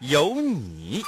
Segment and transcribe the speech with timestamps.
[0.00, 1.02] 有你。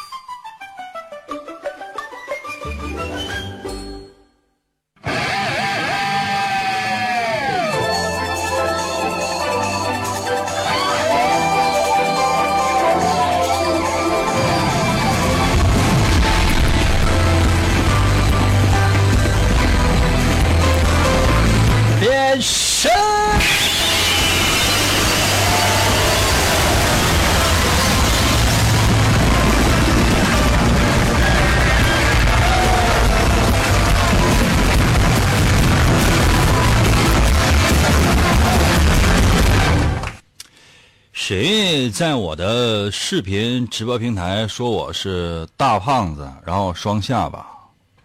[41.99, 47.45] 在我的视频直播平台说我是大胖子，然后双下巴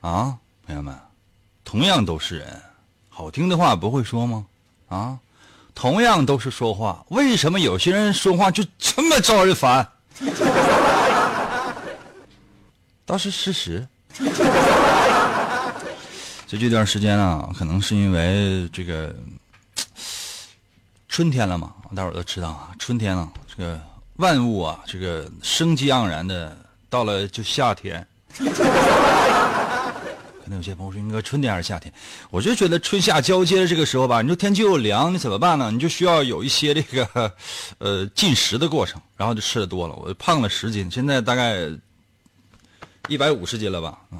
[0.02, 0.36] 啊？
[0.66, 0.98] 朋友们，
[1.64, 2.60] 同样都是人，
[3.08, 4.48] 好听的话不会说吗？
[4.90, 5.20] 啊，
[5.76, 9.88] 同样都是说话，为什么有些人说话就这么招人烦？
[13.06, 13.88] 倒是事实。
[16.48, 19.16] 就 这段时间啊，可能是因为这个
[21.08, 23.80] 春天了嘛，大伙都知道啊，春天啊，这个
[24.16, 26.58] 万物啊，这个生机盎然的，
[26.90, 28.06] 到了就夏天。
[30.44, 31.94] 可能有些朋友说，应该春天还是夏天？
[32.30, 35.72] 我就觉得春夏交接的这个时候吧，你说天气又凉，你怎么办呢？
[35.72, 37.34] 你就需要有一些这个
[37.78, 41.70] 呃进食的过程，然后就吃的多了，我胖了十斤，现在大概
[43.08, 43.98] 一百五十斤了吧？
[44.10, 44.20] 啊、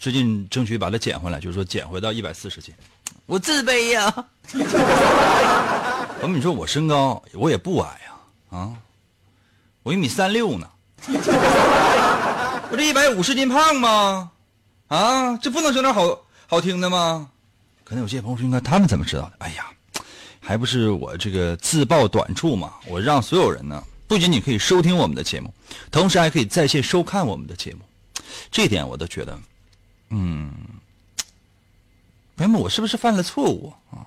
[0.00, 2.74] 最近争取把它减回来，就是说减回到一百四十斤。
[3.26, 4.12] 我自卑呀、
[6.22, 8.09] 我跟你说，我身高我也不矮呀，啊，
[8.50, 8.74] 啊
[9.82, 10.68] 我一米三六呢，
[12.70, 14.30] 我这一百五十斤胖吗？
[14.88, 17.30] 啊，这不能整点好好听的吗？
[17.84, 19.32] 可能有些朋友说，应该他们怎么知道的？
[19.38, 19.66] 哎呀，
[20.38, 22.74] 还不是我这个自曝短处嘛！
[22.86, 25.52] 我让所有人呢，不仅仅可以收听我们的节目，
[25.90, 27.80] 同时还可以在线收看我们的节目，
[28.50, 29.38] 这点我都觉得，
[30.10, 30.52] 嗯，
[32.36, 34.04] 朋友们，我是不是犯了错误啊？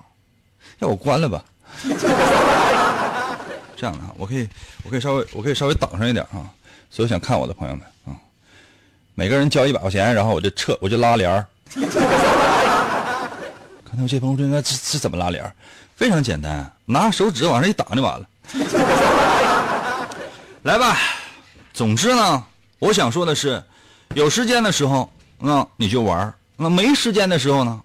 [0.78, 1.44] 要我关了吧？
[3.84, 4.48] 这样的啊，我可以，
[4.82, 6.48] 我可以稍微，我可以稍微挡上一点啊。
[6.90, 8.16] 所有想看我的朋友们啊，
[9.14, 11.46] 每个人交一百块钱，然后我就撤，我就拉帘儿。
[13.84, 15.52] 看到这朋友说，应该是是怎么拉帘儿？
[15.96, 18.26] 非常简单，拿手指往上一挡就完了。
[20.62, 20.96] 来吧，
[21.74, 22.42] 总之呢，
[22.78, 23.62] 我想说的是，
[24.14, 27.82] 有时间的时候，那你就玩那没时间的时候呢，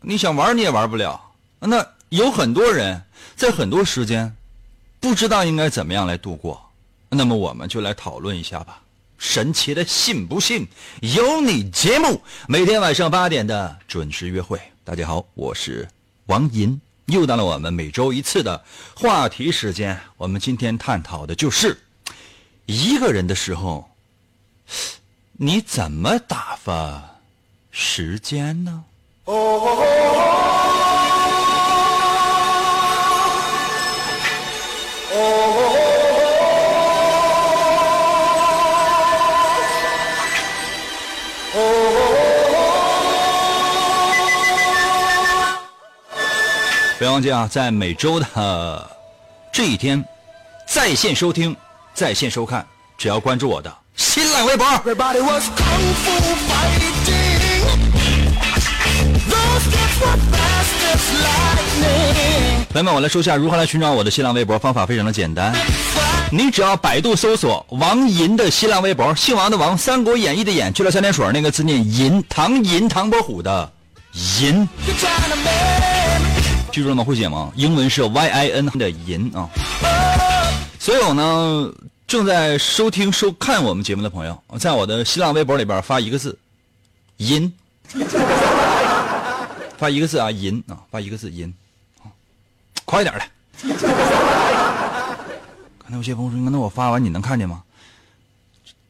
[0.00, 1.20] 你想玩你也玩不了。
[1.58, 3.02] 那有很多人
[3.34, 4.32] 在很多时间
[5.00, 6.62] 不知道应该怎么样来度过，
[7.08, 8.82] 那么我们就来讨论一下吧。
[9.16, 10.68] 神奇的信不信
[11.00, 14.60] 由你节目，每天晚上八点的准时约会。
[14.84, 15.88] 大家好，我是
[16.26, 18.62] 王银，又到了我们每周一次的
[18.94, 19.98] 话题时间。
[20.18, 21.80] 我们今天探讨的就是
[22.66, 23.90] 一个人的时候，
[25.32, 27.16] 你怎么打发
[27.70, 28.84] 时间呢？
[47.00, 48.90] 不要忘记啊，在每周的
[49.50, 50.04] 这一天，
[50.66, 51.56] 在线收听、
[51.94, 52.66] 在线收看，
[52.98, 54.66] 只要关注我的新浪微博。
[62.68, 65.56] 朋友们，我来说一下如何来寻找我的新浪微博，方法非常的简单，
[66.30, 73.72] 你只要百度搜索王银的新浪微博，姓王的王，《三国演义》的演，去了三点水那个字念银，唐银唐伯虎的
[74.42, 74.68] 银，
[76.72, 77.02] 记住了吗？
[77.02, 77.52] 会写吗？
[77.56, 79.48] 英文是 Y I N 的银啊。
[80.78, 81.72] 所有呢
[82.06, 86.38] 正在收听收看我们节目的朋友，在我的新浪微博里边发一个字
[87.18, 87.52] “银”，
[89.76, 91.52] 发一个字啊“银”啊，发一个字“银”，
[92.02, 92.06] 啊
[92.84, 93.28] 快点来。
[95.78, 97.62] 刚才有些朋友说：“那我发完你能看见吗？”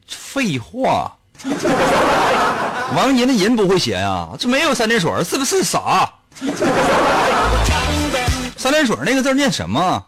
[0.07, 1.17] 废话，
[2.95, 6.11] 王银的银不会写呀，这没有三点水，是不是傻？
[8.57, 10.03] 三点水那个字念什么？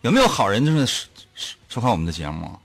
[0.00, 1.06] 有没有好人就是收
[1.68, 2.58] 收看我们的节目？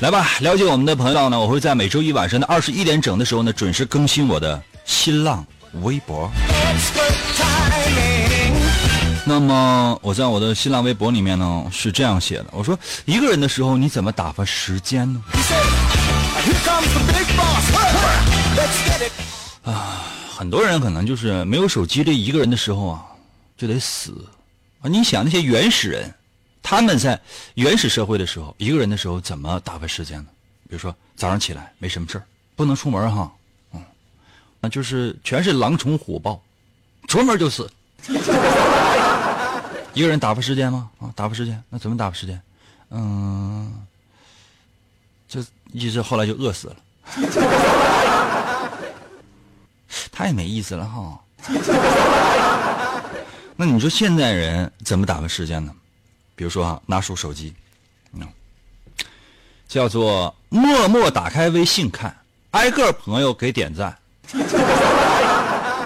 [0.00, 5.44] 来吧，了解我们的朋友呢，我会在每周一晚上的二十一点整的时候呢，准时更新我的新浪
[5.82, 6.30] 微博。
[9.30, 15.22] 那么我在我的新浪微博里面呢是这样写的，我说一个人的时候你怎么打发时间呢？
[19.62, 20.02] 啊
[20.36, 23.06] 很多人可能就是没有手机这一个人的时候啊，
[23.56, 24.26] 就得死
[24.80, 24.88] 啊！
[24.88, 26.12] 你想那些原始人，
[26.60, 27.20] 他们在
[27.54, 30.26] 原始社会的时候，一个人的时候怎么打发时间呢？
[30.68, 32.24] 比如说早上起来没什么事儿
[32.56, 33.30] 不能出门哈，
[33.74, 33.80] 嗯，
[34.58, 36.42] 那就是全是狼虫虎豹，
[37.06, 37.70] 出门就死。
[39.94, 40.90] 一个人打发时间吗？
[40.98, 42.40] 啊，打发时间，那怎么打发时间？
[42.90, 43.86] 嗯，
[45.28, 46.76] 就一直后来就饿死了。
[50.12, 51.20] 太没意思了哈。
[53.56, 55.74] 那你说现在人怎么打发时间呢？
[56.34, 57.54] 比如说啊，拿出手机，
[58.12, 58.26] 嗯，
[59.68, 62.16] 叫做默默打开微信看，
[62.52, 63.98] 挨个朋友给点赞。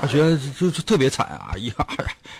[0.04, 1.48] 我觉得就就特别惨啊！
[1.54, 1.72] 哎呀，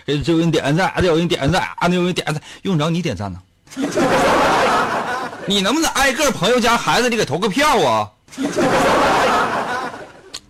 [0.05, 3.41] 这有人点个赞，这有人点个赞，啊，那有人点个赞，用得着你点赞呢？
[5.47, 8.07] 你能不能挨个朋友家孩子，你给投个票啊？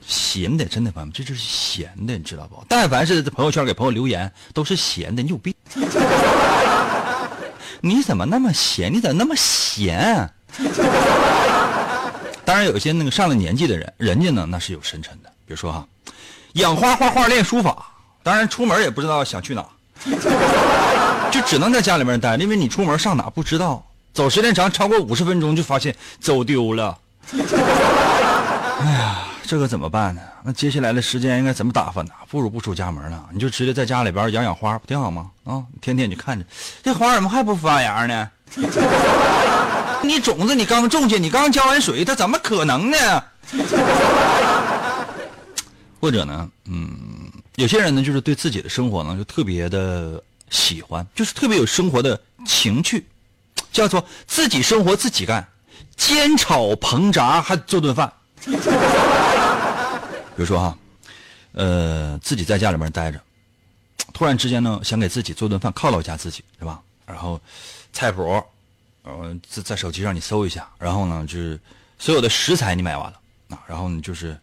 [0.06, 2.62] 闲的，真的朋友们，这就是闲的，你知道不？
[2.68, 5.54] 但凡是在朋友圈给朋友留言，都是闲的，你有病！
[7.80, 8.92] 你怎么那么闲？
[8.92, 10.30] 你怎么那么闲？
[12.44, 15.88] 当然，有一些那个上了年纪的人，人家呢那是有深沉的，比如说哈，
[16.56, 17.86] 养花、画画、练书法，
[18.24, 19.66] 当然出门也不知道想去哪，
[21.32, 26.98] 就只能在家里面待，因为你出门上哪不知道，走时间长超过五十分钟就发现走丢了。
[28.80, 30.22] 哎呀这可怎么办呢？
[30.44, 32.10] 那接下来的时间应该怎么打发呢？
[32.30, 35.28] 不如不出家门了，你就直接在家里边养养花，不挺好吗？
[35.44, 36.46] 啊，天天你看着
[36.82, 38.30] 这花怎么还不发芽呢？
[40.02, 42.98] 你种子你刚种下，你刚浇完水，它怎么可能呢？
[46.06, 53.04] 或者呢，嗯，有些人呢，就是对自己的生活呢，就特别的喜欢，就是特别有生活的情趣，
[53.72, 55.48] 叫做自己生活自己干，
[55.98, 58.14] 煎炒烹炸还做顿饭。
[58.46, 58.54] 比
[60.36, 60.78] 如说哈，
[61.54, 63.20] 呃，自己在家里面待着，
[64.14, 66.80] 突然之间呢，想给自己做顿饭犒劳一下自己，是吧？
[67.08, 67.42] 然后
[67.92, 68.22] 菜谱，
[69.02, 71.60] 呃，在在手机上你搜一下，然后呢，就是
[71.98, 73.20] 所有的食材你买完了
[73.50, 74.38] 啊，然后你就是，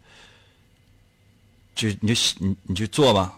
[1.75, 3.33] 就你就你你去做吧，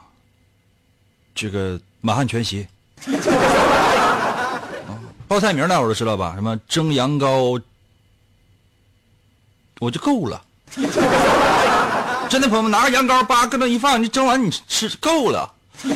[1.34, 2.66] 这个满汉全席，
[3.06, 4.60] 啊
[5.26, 6.34] 报菜名大伙都知道吧？
[6.34, 7.60] 什么蒸羊羔，
[9.80, 10.44] 我就够了。
[12.28, 15.52] 真的朋友们，拿个羊羔叭搁那一放，你蒸完你吃够了。
[15.78, 15.90] 所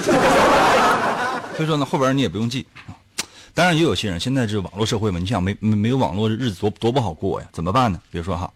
[1.64, 2.66] 以说呢，后边你也不用记。
[3.54, 7.48] 当然也有些人现在这网络社会嘛，你想没没没有网络，日子多多不好过呀？
[7.52, 8.00] 怎么办呢？
[8.10, 8.50] 比如说哈，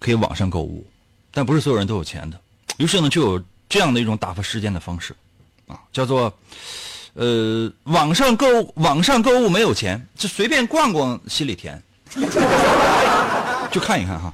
[0.00, 0.84] 可以网上购物，
[1.32, 2.38] 但不是所有人都有钱的。
[2.76, 5.14] 于是呢，就有这样的一种打发时间的方式，
[5.66, 6.32] 啊，叫做
[7.14, 11.82] 呃网上购物，网上购物没有钱，就随便逛逛心里甜，
[13.70, 14.32] 就看一看哈。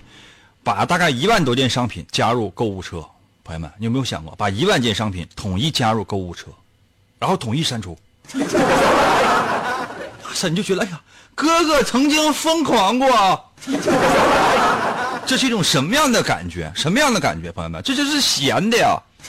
[0.64, 3.02] 把大概一万多件商品加入购物车，
[3.42, 6.48] 朋友们，你有没有想过，把一万件商品统一加入购物车，
[7.18, 7.96] 然后统一删除？
[10.34, 11.00] 是你就觉得，哎呀，
[11.34, 13.08] 哥哥曾经疯狂过，
[15.28, 16.72] 这是一种什么样的感觉？
[16.74, 17.82] 什么样的感觉，朋友们？
[17.82, 18.98] 这就是闲的呀。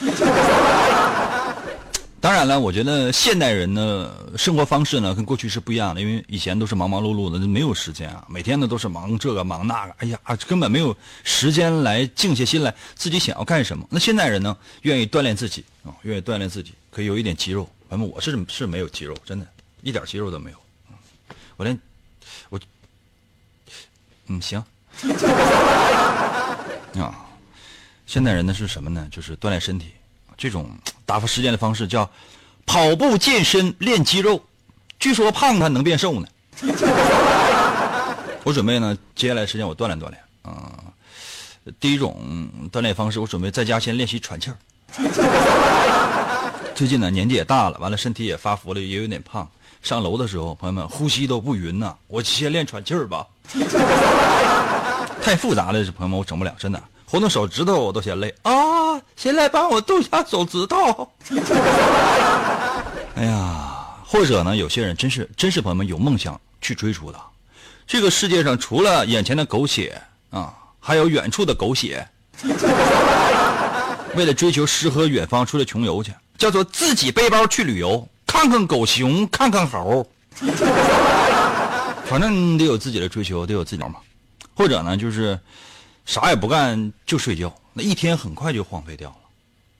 [2.22, 13.86] 当然了，我觉得现代人呢，生活方式呢跟过去是不一样的，因为以前都是忙忙碌碌的，没有时间啊，每天呢都是忙这个忙那个，哎呀，根本没有时间来静下心来自己想要干什么。
[13.90, 17.68] 那现代人呢，愿意锻炼自己啊，愿意锻炼自己，可以有一点肌肉。
[17.90, 19.46] 反正我是是没有肌肉，真的，
[19.82, 20.56] 一点肌肉都没有。
[21.58, 21.78] 我连
[22.48, 22.58] 我
[24.28, 24.62] 嗯行
[27.00, 27.14] 啊，
[28.06, 29.06] 现代人呢是什么呢？
[29.10, 29.92] 就是锻炼身体。
[30.36, 30.70] 这种
[31.04, 32.10] 打发时间的方式叫
[32.64, 34.42] 跑步健身练肌肉，
[34.98, 36.26] 据说胖他能变瘦呢。
[38.42, 40.82] 我准备呢，接下来时间我锻炼锻炼啊、
[41.78, 44.56] 第一种锻炼方式，我准备在家先练习喘气儿。
[46.74, 49.46] 最近呢，年纪也大了，完了身体也发福了，也有点胖。
[49.82, 53.26] 上楼的时候，朋友们呼吸都不匀呐，我先练喘气儿吧。
[55.22, 56.82] 太复杂了，这朋友们我整不了，真的。
[57.06, 58.52] 活动手指头我都嫌累啊！
[59.16, 61.10] 谁来帮我动下手指头？
[63.16, 67.20] 哎呀，或者呢，有些人真是真是朋友们有梦想去追逐的。
[67.86, 70.00] 这个世界上除了眼前的苟且
[70.30, 72.06] 啊，还有远处的狗血。
[74.14, 80.08] 为了追求诗和远方，出来穷游去，叫做自己背包去旅游，看看狗熊，看看猴。
[82.06, 83.96] 反正你得有自己的追求，得有自己嘛。
[84.60, 85.40] 或者呢，就是
[86.04, 89.16] 啥也不干就睡觉，那一天很快就荒废掉了。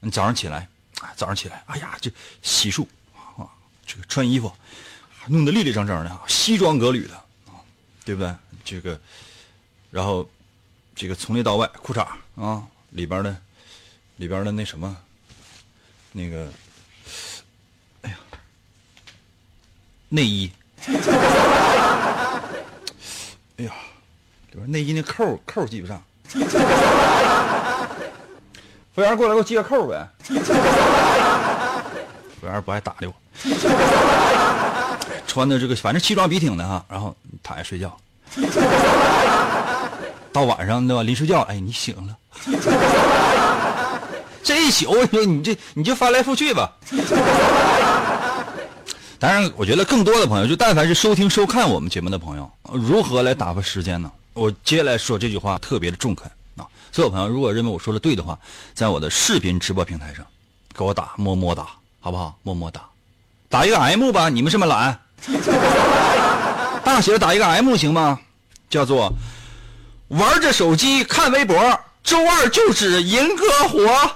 [0.01, 0.67] 你早上起来，
[1.15, 2.11] 早上起来，哎呀，这
[2.41, 2.87] 洗漱
[3.37, 3.45] 啊，
[3.85, 4.51] 这个穿衣服，
[5.27, 7.15] 弄得立立正正的，西装革履的
[7.49, 7.61] 啊，
[8.07, 8.35] 对不对？
[8.65, 8.99] 这个，
[9.91, 10.27] 然后
[10.95, 12.07] 这个从内到外，裤衩
[12.37, 13.37] 啊里边的
[14.17, 14.97] 里边的那什么，
[16.11, 16.51] 那个，
[18.01, 18.17] 哎呀，
[20.09, 20.51] 内衣。
[23.59, 23.75] 哎呀，
[24.53, 26.03] 里边内衣那扣扣系不上。
[28.93, 30.09] 服务员过来给我系个扣呗。
[30.25, 30.35] 服
[32.43, 33.15] 务员不爱搭理我。
[35.27, 37.97] 穿的这个反正西装笔挺的哈，然后躺下睡觉。
[40.33, 41.03] 到晚上对吧？
[41.03, 42.17] 临睡觉，哎，你醒了。
[44.43, 46.73] 这一宿，你你这你就翻来覆去吧。
[49.19, 54.11] 当然，我觉得更多的朋友，就但凡是收听收看我们节目的朋友，如何来打发时间呢？
[54.41, 56.25] 我接下来说这句话特别的中肯
[56.57, 56.65] 啊！
[56.91, 58.39] 所有朋友，如果认为我说的对的话，
[58.73, 60.25] 在我的视频直播平台上
[60.75, 61.67] 给我打么么哒，
[62.01, 62.35] 好不好？
[62.43, 62.81] 么么哒，
[63.51, 64.99] 打一个 M 吧，你们这么懒，
[66.83, 68.19] 大写打一个 M 行吗？
[68.71, 69.13] 叫做
[70.09, 74.11] 玩着手机看微博，周二就指银哥火。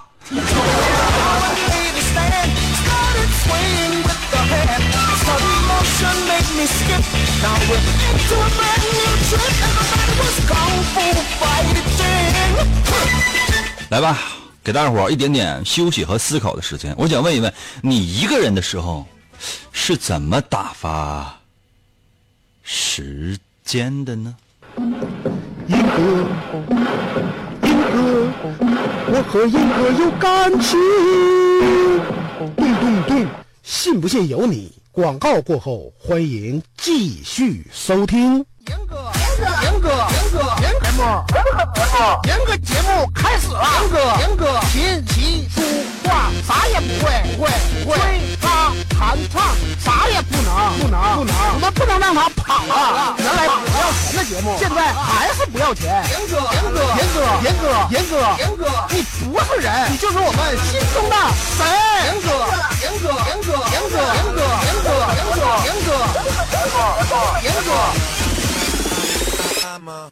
[13.91, 14.19] 来吧，
[14.65, 16.93] 给大伙儿一点点休息和思考的时间。
[16.99, 19.07] 我想问一问，你一个人的时候
[19.71, 21.39] 是怎么打发
[22.65, 24.35] 时间的呢？
[25.69, 26.27] 英哥，
[27.63, 28.29] 英哥，
[29.07, 30.77] 我和英哥有感情。
[32.57, 33.27] 咚咚咚，
[33.63, 34.73] 信不信由你。
[34.91, 38.45] 广告过后，欢迎继续收听。
[38.67, 40.07] 严哥，严哥，严哥，
[41.35, 43.61] 严哥，节目，严哥节目开始了。
[43.81, 45.61] 严哥，严哥，琴棋书
[46.03, 47.51] 画啥也不会，不会，
[47.85, 47.97] 不会。
[47.99, 48.01] 吹
[48.41, 49.43] 拉弹唱
[49.85, 51.35] 啥也不能，不能，不能。
[51.55, 53.15] 我们不能让他跑了。
[53.19, 56.03] 原来不要钱的节目，现在还是不要钱。
[56.09, 61.17] 严哥，严哥，严哥，严哥，严哥，严哥，你不是人，你就是我们心中的
[61.53, 61.69] 神。
[62.09, 62.33] 严哥，
[62.81, 64.89] 严哥，严哥，严哥，严哥，严哥，
[65.21, 65.93] 严哥，严哥，
[67.45, 67.69] 严哥，严哥。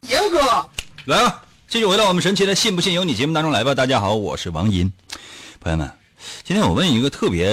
[0.09, 0.37] 严哥，
[1.07, 3.75] 来吧，继续回到我们神奇的“信不信由你”节目当中来吧。
[3.75, 4.93] 大家好，我是王银，
[5.59, 5.91] 朋友们，
[6.45, 7.51] 今天我问一个特别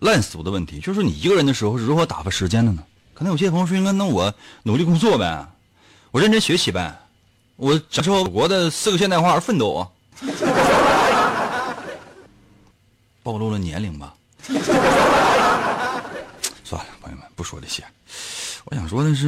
[0.00, 2.82] 烂俗的问题，就是你一个人的时候是如何打发时间的呢？
[3.14, 5.46] 可能有些朋友说，应该那我努力工作呗，
[6.10, 6.98] 我认真学习呗，
[7.54, 9.86] 我享受我国的四个现代化而奋斗啊。
[13.22, 14.12] 暴露了年龄吧？
[16.64, 17.84] 算了，朋友们，不说这些。
[18.66, 19.26] 我想说的是，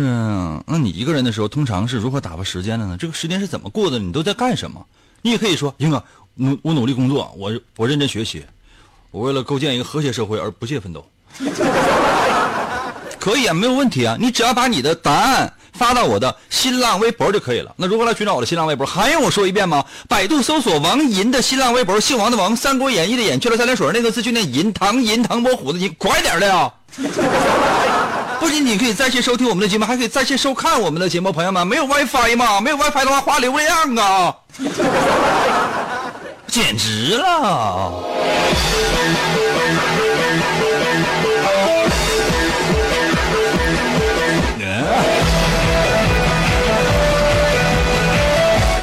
[0.66, 2.96] 那你一个人的时候，通常是如何打发时间的呢？
[2.98, 3.98] 这个时间是怎么过的？
[3.98, 4.84] 你都在干什么？
[5.22, 8.44] 你也可以说，英哥，努我努力工作，我我认真学习，
[9.10, 11.04] 我为了构建一个和谐社会而不懈奋斗。
[13.18, 17.72] 可以啊，没有问题啊，你只要把你的答案发到我的新浪微博就可以了。
[17.76, 18.84] 那如何来寻找我的新浪微博？
[18.84, 19.84] 还用我说一遍吗？
[20.08, 26.70] 百度搜索王银的新浪微博，姓王的王，《三国演义》的演，去了三点水那个字就念银，唐银唐伯虎的银，快点的呀！
[28.42, 31.30] 不仅仅可以在线收听我们的节目，还可以在线收看我们的节目。
[31.30, 32.60] 朋友们，没有 WiFi 吗？
[32.60, 34.34] 没有 WiFi 的话，花流量啊！
[36.48, 38.02] 简直了！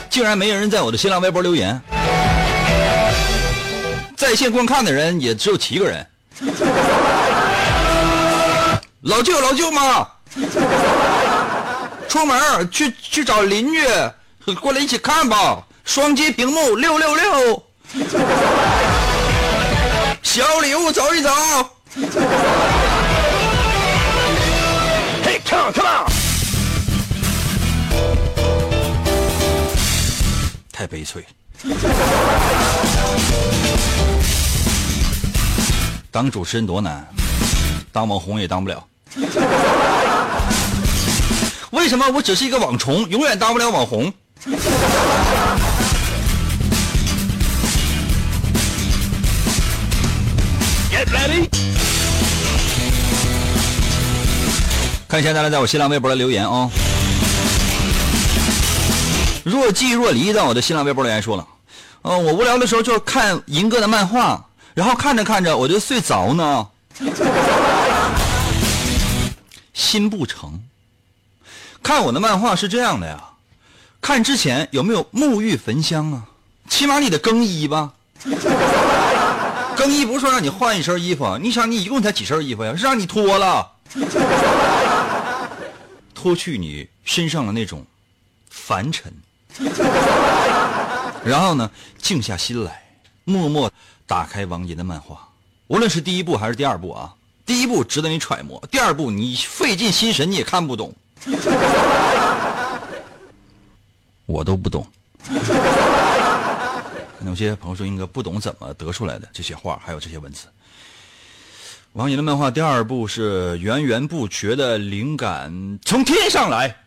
[0.09, 1.81] 竟然没有人在我的新浪微博留言，
[4.15, 6.07] 在线观看的人也只有七个人。
[9.03, 10.05] 老舅，老舅妈，
[12.09, 13.81] 出门去去找邻居，
[14.55, 15.63] 过来一起看吧。
[15.85, 17.63] 双击屏幕六六六，
[20.21, 21.29] 小礼物走一走。
[25.23, 26.05] Hey, come on, come on！
[30.73, 31.25] 太悲催。
[36.11, 37.07] 当主持人多难，
[37.93, 38.85] 当网红也当不了。
[41.71, 44.11] 为什么我只是一个网虫，永远当不了网红
[50.91, 51.47] ？Get ready！
[55.07, 56.69] 看一下大家在我新浪微博的留言啊、
[59.43, 61.45] 若即若离在我的新浪微博留言说了，
[62.03, 66.67] 嗯、我无聊的时候就是看银哥的漫画，然后看着看着我就睡着呢。
[69.79, 70.61] 心不成。
[71.81, 73.23] 看我的漫画是这样的呀，
[74.01, 76.27] 看之前有没有沐浴焚香啊？
[76.67, 77.93] 起码你得更衣吧。
[79.77, 82.75] 更衣不是说让你换一身衣服，你想你一共才几身衣服呀？
[82.75, 83.71] 是让你脱了，
[86.13, 87.85] 脱去你身上的那种
[88.49, 89.13] 凡尘，
[91.23, 92.83] 然后呢，静下心来，
[93.23, 93.71] 默默
[94.05, 95.29] 打开王爷的漫画，
[95.67, 97.13] 无论是第一部还是第二部啊，
[97.49, 100.93] 第一步值得你揣摩，第二步你费尽心神你也看不懂，
[104.27, 104.85] 我都不懂。
[107.25, 110.45] 有些朋友说，应该不懂怎么得出来的这些话，还有这些文字。
[111.93, 116.77] 王岩的漫画第二部是源源不绝的灵感从天上来，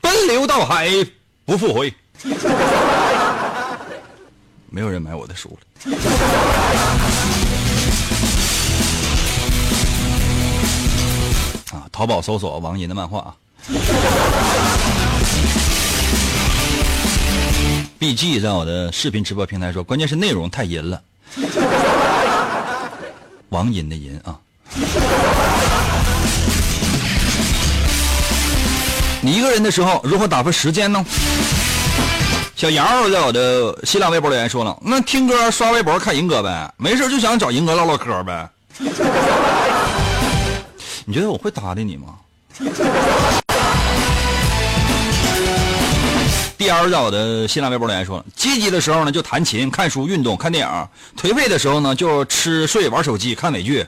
[0.00, 0.88] 奔流到海
[1.44, 1.92] 不复回。
[4.74, 5.92] 没有人买我的书了。
[11.72, 13.36] 啊，淘宝搜索王银的漫画啊。
[18.00, 21.02] BG 在我的视频直播平台说，关键是内容太淫了。
[23.50, 24.38] 王银的银啊。
[29.20, 31.04] 你一个人的时候如何打发时间呢？
[32.54, 38.48] 小杨在我的新浪微博留言说了，那听歌、刷微博、看银哥呗，没事就想找银哥唠唠嗑呗。
[41.04, 42.14] 你觉得我会搭理你吗？
[46.56, 50.70] D L 在我的新浪微博留言说了，积极的时候呢就弹琴、看书、运动、看电影；
[51.20, 53.84] 颓废的时候呢就吃睡、玩手机、看美剧。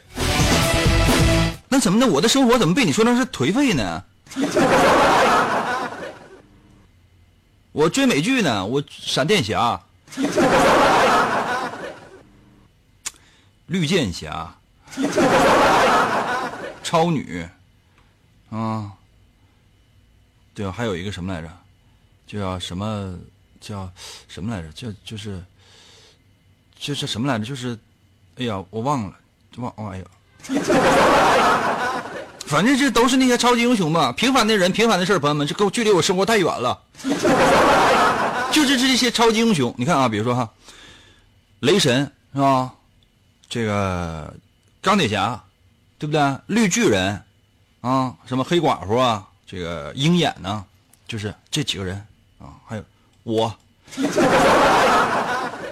[1.69, 2.07] 那怎么的？
[2.07, 4.03] 我的生活怎么被你说成是颓废呢？
[7.75, 9.83] 我追美剧呢，我闪电侠、
[13.67, 14.55] 绿箭侠、
[16.85, 17.45] 超女，
[18.49, 18.93] 啊，
[20.55, 21.51] 对啊，还有一个什么来着？
[22.29, 23.19] 就叫什么
[23.61, 23.91] 叫
[24.29, 24.69] 什么来着？
[24.71, 25.43] 就就是
[26.79, 27.45] 就是什么来着？
[27.45, 27.77] 就是，
[28.37, 29.17] 哎呀，我忘了，
[29.57, 30.05] 忘忘哎呀，
[32.55, 34.13] 反正这都是那些超级英雄吧。
[34.13, 36.81] 平凡的人，平凡的事，朋友们，这跟距离我生活太远了。
[38.53, 40.49] 就是这些超级英雄，你看啊，比如说哈，
[41.59, 42.73] 雷神是吧？
[43.49, 44.33] 这个
[44.81, 45.43] 钢铁侠，
[45.99, 46.39] 对不对？
[46.47, 47.21] 绿巨人
[47.81, 50.65] 啊，什么黑寡妇啊，这个鹰眼呢，
[51.09, 51.97] 就是这几个人
[52.39, 52.85] 啊，还有
[53.25, 53.53] 我。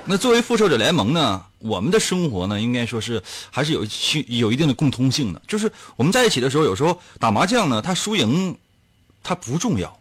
[0.04, 3.86] 那作为复仇者联盟呢，我们的生活呢，应该说是还是有
[4.26, 5.40] 有一定的共通性的。
[5.46, 8.56] 就是我们在一起的时候，有时候打麻将呢，它输赢
[9.22, 9.96] 它不重要，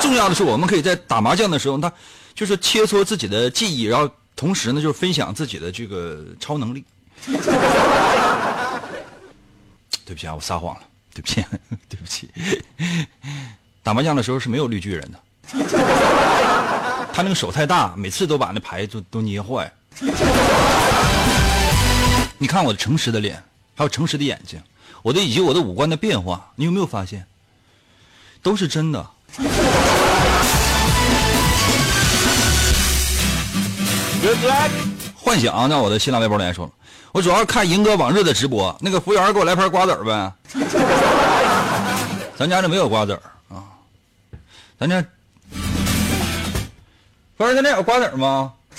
[0.00, 1.90] 重要的是我们可以在打麻将的时候，他
[2.34, 6.84] 就是切磋自己的技艺，然后同时呢，就是分享自己的这个超能力。
[10.04, 10.82] 对不起啊，我撒谎了，
[11.14, 11.42] 对不起，
[11.88, 12.28] 对不起。
[13.82, 15.18] 打麻将的时候是没有绿巨人的。
[17.12, 19.70] 他那个手太大，每次都把那牌都都捏坏。
[22.38, 23.42] 你看我的诚实的脸，
[23.76, 24.58] 还有诚实的眼睛，
[25.02, 27.26] 我的以及我的五官的变化，你有没有发现？
[28.42, 29.06] 都是真的。
[35.14, 36.72] 幻想在我的新浪微博里言说了，
[37.12, 40.32] 我主要看银哥往日的直播，那个服务员给我来盘瓜子儿呗。
[42.36, 43.22] 咱家这没有瓜子儿
[43.54, 43.62] 啊，
[44.80, 45.04] 咱家。
[47.42, 48.52] 不是，咱家有瓜子吗？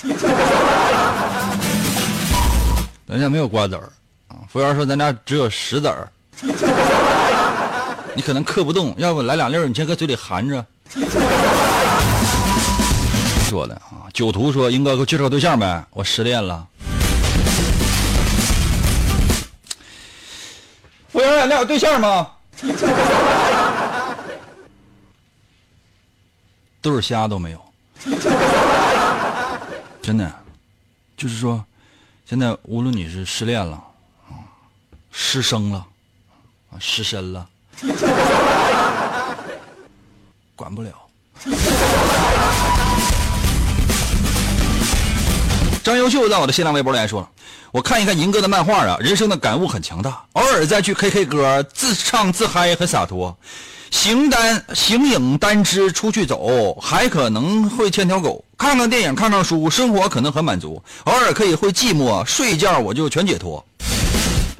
[3.06, 3.92] 咱家没有瓜子儿
[4.28, 4.40] 啊。
[4.48, 6.08] 服务员说咱家只有石子儿。
[8.16, 10.64] 你可能嗑不动，要不来两粒儿，你先搁嘴里含着。
[13.50, 16.66] 说的啊，酒徒说：“英哥，给我介绍个对象呗，我失恋了。”
[21.12, 22.28] 服务员，咱俩有对象吗？
[26.80, 27.62] 对虾都没有。
[30.02, 30.30] 真的，
[31.16, 31.64] 就是说，
[32.28, 33.82] 现在无论你是失恋了，
[34.28, 34.44] 啊，
[35.10, 35.86] 失声了，
[36.70, 37.48] 啊，失身了，
[40.54, 40.90] 管不了。
[45.82, 47.26] 张优秀在我的新浪微博里来说，
[47.70, 53.34] 我看一看银哥的漫画啊，人生的感悟很强大，偶尔再去 K K 歌，自唱自嗨很洒脱。
[53.94, 60.82] 形单形影单只出去走，还可能会牵条狗，看看电影，看看书，生活可能很满足。
[61.04, 63.64] 偶尔可以会寂寞，睡一觉我就全解脱。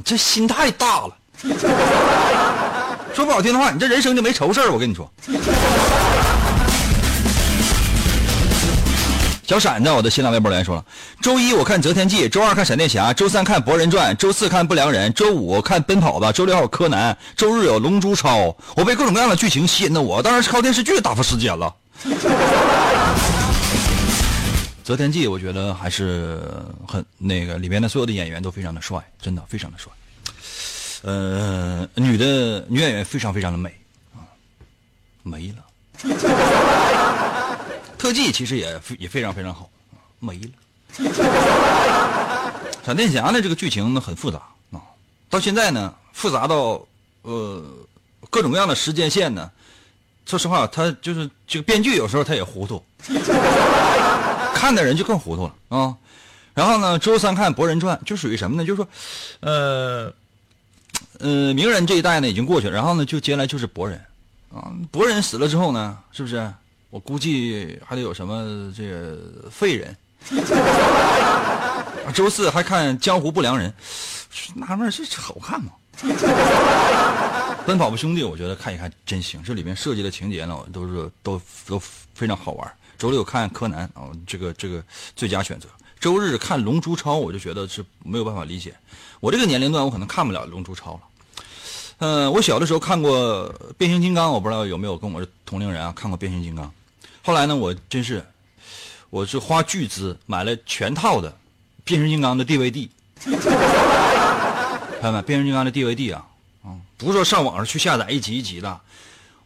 [0.05, 1.17] 这心太大了，
[3.13, 4.71] 说不好听的话，你这人生就没愁事儿。
[4.71, 5.11] 我跟你说。
[9.47, 10.85] 小闪在我的新浪微博留言说了：
[11.21, 18.39] 周一我看《择天记》，周二看《闪电侠》，周三看《博人传》，周四看《不良人》，周五看《奔跑吧》，周六还有《柯南》，周日有《龙珠超》。
[18.75, 21.75] 我被各种各样的剧情吸引的我，当然是靠电视剧打发时间了。
[24.83, 26.41] 择天记，我觉得还是
[26.87, 29.91] 很那个，里面的所有的演员都非常的帅，真的非常的帅。
[31.03, 33.75] 呃，女的女演员非常非常的美
[34.15, 34.25] 啊，
[35.23, 35.65] 没了。
[38.05, 39.67] 特技其实也也非常非常好，
[40.21, 40.51] 没了。
[42.85, 44.37] 闪电侠呢，这个剧情呢很复杂
[44.73, 44.77] 啊，
[45.31, 46.87] 到现在呢复杂到
[47.23, 47.65] 呃
[48.29, 49.51] 各种各样的时间线呢。
[50.27, 52.85] 说实话，他就是这个编剧有时候他也糊涂，
[54.55, 55.97] 看的人就更糊涂了啊。
[56.53, 58.67] 然后呢，周三看《博人传》就属于什么呢？
[58.67, 58.87] 就是说，
[59.41, 60.13] 呃
[61.21, 63.99] 呃，鸣人这一代呢已经过去了，然后呢就接下来就是博人
[64.55, 64.71] 啊。
[64.91, 66.53] 博人死了之后呢，是不是？
[66.95, 69.97] 我估计还得有什么这个废人。
[72.15, 73.69] 周四还看《江湖不良人》，
[74.55, 75.73] 纳闷这好看吗？
[77.67, 81.83] 奔跑吧兄弟，我觉得看一看真行，这里面设计的情节呢，我都是都都
[82.15, 82.73] 非常好玩。
[82.97, 84.81] 周六看柯南啊，这个这个
[85.17, 85.69] 最佳选择。
[85.99, 88.73] 周日看龙珠超，我就觉得是没有办法理解。
[89.19, 91.01] 我这个年龄段，我可能看不了龙珠超了。
[91.99, 96.73] 嗯，我小的时候看过变形金刚，我不知道有没有跟我同龄人啊看过变形金刚。
[97.27, 98.23] 后来呢，我真是，
[99.09, 101.35] 我是花巨资买了全套的
[101.83, 102.91] 变形金刚的 DVD。
[105.01, 106.27] 朋友们，变形金刚的 DVD 啊，
[106.63, 108.79] 啊，不是说上网上去下载一集一集的，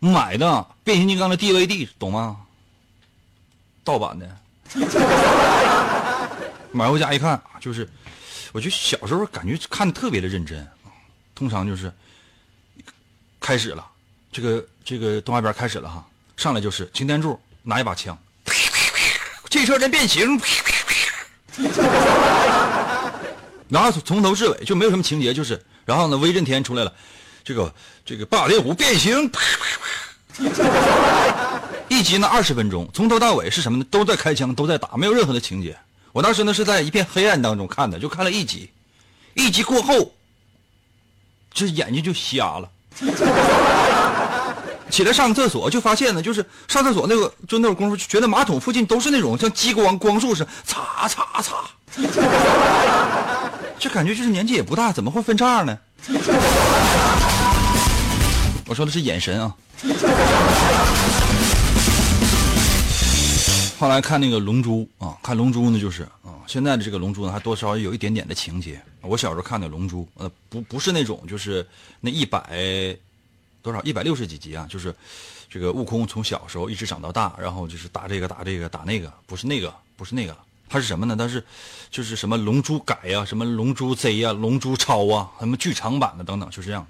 [0.00, 2.38] 买的变形金刚的 DVD，懂吗？
[3.84, 4.36] 盗版的，
[6.72, 7.88] 买回家一看，就是，
[8.50, 10.66] 我就小时候感觉看的特别的认真，
[11.32, 11.92] 通常就是
[13.38, 13.86] 开始了，
[14.32, 16.04] 这个这个动画片开始了哈，
[16.36, 17.38] 上来就是擎天柱。
[17.68, 18.16] 拿一把枪，
[19.50, 20.40] 汽车人变形，
[23.68, 26.90] 然后从头至尾就没有什么情节，就是，然后呢，威震天出来了，
[27.44, 27.74] 这个
[28.06, 29.30] 这个霸天虎变形，
[31.88, 33.84] 一集呢二十分钟，从头到尾是什么呢？
[33.90, 35.76] 都在开枪，都在打，没有任何的情节。
[36.12, 38.70] 我当时呢是在一片黑暗当中看的，就看了一集，
[39.34, 40.14] 一集过后，
[41.52, 42.70] 这眼睛就瞎了。
[44.90, 51.54] 起来上个厕所，就发现呢，就是上厕所那个，就那会功夫，就觉得马桶附近都是那种像激光光束似的，擦擦擦，
[53.78, 55.78] 就感觉就是年纪也不大，怎么会分叉呢？
[58.66, 59.54] 我说的是眼神啊。
[63.78, 68.80] 后来看那个《龙珠》啊，看《龙珠》呢，就是啊，现在的这个《龙珠》呢，还多少有一点点的情节。
[69.00, 71.64] 我小时候看的《龙珠》，呃，不不是那种，就是
[72.00, 72.96] 那一百。
[73.68, 74.66] 多少一百六十几集啊？
[74.70, 74.94] 就是
[75.50, 80.34] 这个悟空从小时候一直长到大，然后就是打这个打这个打那个，不是那个不是那个，
[80.70, 81.14] 他是什么呢？
[81.14, 81.44] 他是
[81.90, 86.86] 就是什么龙珠改呀，什么龙珠 Z 呀，龙珠超啊，什么剧场版的等等，就是这样。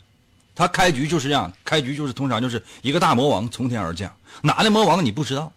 [0.55, 4.12] 他开局就是这样，开局就是通常就是一个大魔王从天而降，
[4.43, 5.53] 哪的魔王你不知道？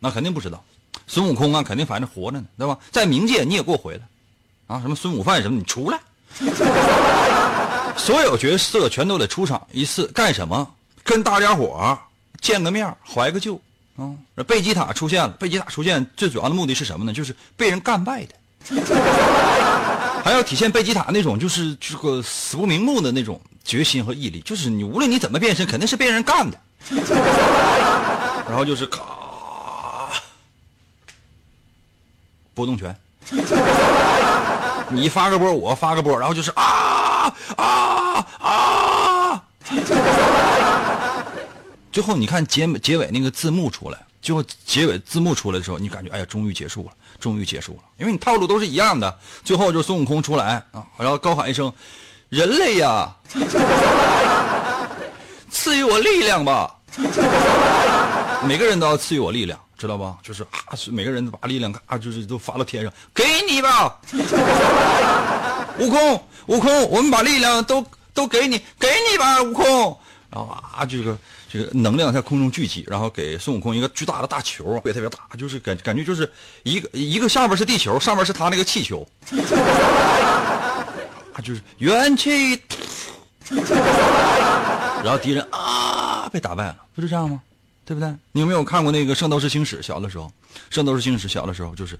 [0.00, 0.64] 那肯定不知道。
[1.06, 2.76] 孙悟空啊，肯定反正活着呢，对吧？
[2.90, 4.08] 在冥界你也给我回来
[4.66, 4.80] 啊！
[4.80, 6.00] 什么孙悟饭什么，你出来。
[7.96, 10.68] 所有角色全都得出场一次，干什么？
[11.02, 11.98] 跟大家伙
[12.40, 13.60] 见个面，怀个旧。
[13.96, 14.12] 啊，
[14.46, 15.30] 贝吉塔出现了。
[15.30, 17.12] 贝吉塔出现最主要的目的是什么呢？
[17.12, 18.34] 就是被人干败的，
[20.22, 24.40] 还要体现贝吉塔那种就是这个死不瞑目的那种决心和毅力。
[24.44, 26.60] 就是你无论你怎么变身，肯定是被人干的。
[28.46, 29.00] 然后就是咔，
[32.52, 32.94] 波动拳。
[34.90, 36.95] 你发个波，我发个波，然后就是啊
[37.56, 39.42] 啊啊！
[41.92, 49.18] 最后你看结结尾那个字幕出来，最后结尾字幕出来的时候，你感觉哎呀，终于结束了，终于结束了，因为你套路都是一样的。
[49.44, 51.72] 最后就孙悟空出来啊，然后高喊一声
[52.28, 53.08] ：“人类呀，
[55.50, 56.74] 赐予我力量吧！”
[58.46, 59.58] 每个人都要赐予我力量。
[59.78, 60.16] 知道吧？
[60.22, 64.00] 就是啊，每个人都把力量啊，就是都发到天上，给你吧，
[65.78, 67.84] 悟空，悟空，我们把力量都
[68.14, 69.64] 都给你，给你吧，悟空。
[70.30, 71.16] 然后啊，这个
[71.50, 76.30] 这个能量在空中聚集，然后给孙悟空一个巨大的大球，特别特别大，就是感感觉就是
[76.62, 79.06] 一个一个下边是地球，上面是他那个气球，
[81.32, 82.60] 啊，就是元气，
[85.02, 87.40] 然后敌人啊被打败了，不就这样吗？
[87.84, 88.12] 对不对？
[88.32, 89.78] 你有没有看过那个《圣斗士星矢》？
[89.82, 90.24] 小的时候，
[90.70, 91.96] 《圣斗士星矢》小的时候就是，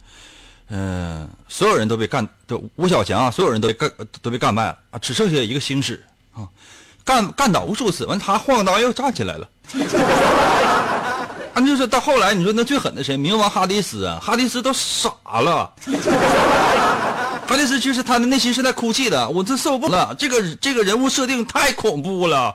[0.68, 6.42] 嗯，所有人都被干，都吴小强啊，所有人都被干都被干败了啊，只剩下一个星矢啊，
[7.04, 9.48] 干干倒无数次，完他晃荡又站起来了。
[11.54, 13.16] 啊，就是到后来，你说那最狠的谁？
[13.16, 15.72] 冥王哈迪斯啊，哈迪斯都傻了。
[17.46, 22.54] 哈迪斯其实他的内心是在哭泣的，我这受不了，这个这个人物设定太恐怖了。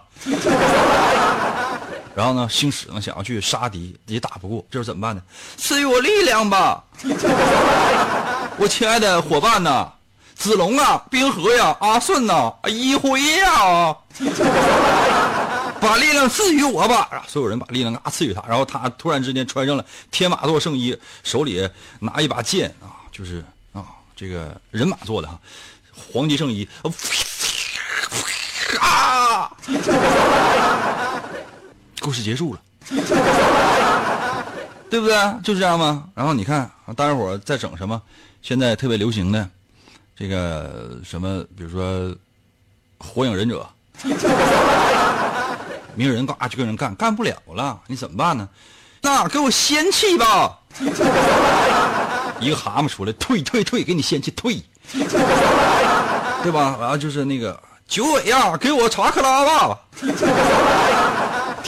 [2.15, 5.21] 然后呢，星矢呢想要去杀敌，也打不过，这时候怎么办呢？
[5.57, 6.83] 赐予我力量吧，
[8.57, 9.91] 我亲爱的伙伴呐，
[10.35, 13.95] 子龙啊，冰河呀，阿顺呐，一辉呀。
[15.79, 17.07] 把力量赐予我吧！
[17.09, 21.67] 啊，所有人把力量啊赐予他，然后他突然之间穿上了天马座圣衣，手里
[21.99, 23.43] 拿一把剑啊，就是
[23.73, 23.83] 啊，
[24.15, 25.39] 这个人马做的哈，
[26.13, 26.69] 黄金圣衣
[28.79, 29.51] 啊，
[32.01, 32.59] 故事结束了，
[34.89, 35.15] 对不对？
[35.43, 36.05] 就是这样吗？
[36.15, 38.01] 然后你看，大家伙在整什么？
[38.41, 39.47] 现在特别流行的
[40.15, 42.13] 这个什么，比如说
[42.97, 43.69] 火影忍者。
[45.93, 48.49] 鸣人嘎就跟人干，干不了了，你怎么办呢？
[49.01, 50.57] 那给我仙气吧！
[52.39, 54.63] 一个蛤蟆出来，退退退，给你仙气退，
[56.41, 56.77] 对吧？
[56.79, 59.79] 然后就是那个九尾呀，给我查克拉吧！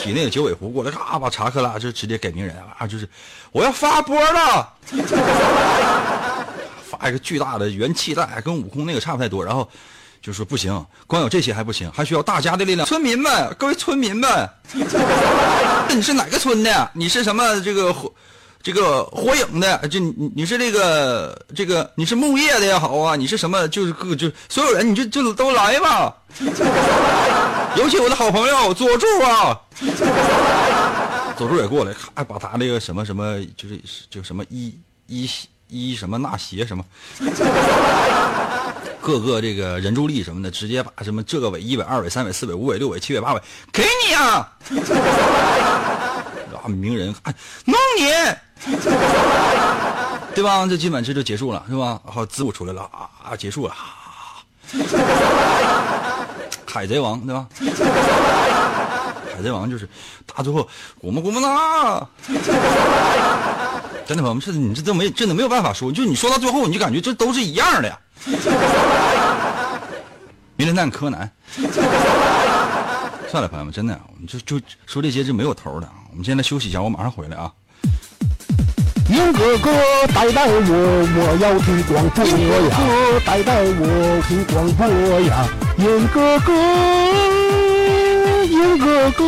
[0.04, 3.08] 体内的九尾狐过来，咔把查克拉就直接给名人啊，就是
[3.54, 4.74] 我要发波了，
[6.84, 9.70] 发一个巨大的元气弹，跟悟空那个差不太多，然后。
[10.22, 12.88] 就说不行，光有这些还不行，还需要大家的力量。
[12.88, 14.50] 村民们，各位村民们，
[15.90, 16.92] 你是哪个村的？
[16.94, 17.94] 你是什么这个，
[18.64, 19.78] 这个火影的？
[19.90, 23.16] 就你你是这个这个你是木叶的也好啊？
[23.18, 23.68] 你是什么？
[23.68, 26.16] 就是各就所有人，你就就都来吧。
[27.76, 29.60] 尤其我的好朋友佐助啊，
[31.38, 33.78] 佐助也过来，咔把他那个什么什么，就是
[34.10, 34.74] 就什么一
[35.08, 35.30] 一
[35.68, 36.86] 一什么那邪什么。
[39.02, 43.42] 各个这个人助力什么的，直接把什么这个尾、一尾、二尾、三尾、四尾、五尾、六尾、七尾、八尾
[43.74, 44.50] 给你啊！
[46.64, 47.14] 啊，鸣人，
[47.66, 48.06] 弄你，
[50.34, 50.66] 对吧？
[50.68, 52.00] 这基本这就结束了，是吧？
[52.06, 52.90] 好，子午出来了
[53.24, 53.76] 啊，结束了。
[56.66, 57.48] 海贼王，对吧？
[59.36, 59.88] 海贼王就是
[60.26, 60.68] 打最后，
[61.02, 62.08] 咕么咕么啦。
[64.06, 68.00] 真的朋友们，这你这都没真的没有办法说，就你说到最后，你就感觉这都是一样的呀。
[70.56, 71.30] 名侦探柯南，
[73.30, 75.90] 算了，朋友们，真的，我们就就说这些就没有头的。
[76.12, 77.52] 我们现在休息一下，我马上回来啊。
[79.10, 79.70] 鹰哥哥
[80.14, 82.24] 带带我，我要听广播
[82.70, 82.78] 呀！
[82.78, 84.88] 哥带带我听广播
[85.22, 85.46] 呀！
[85.78, 86.54] 鹰哥哥，
[88.46, 89.22] 鹰哥哥，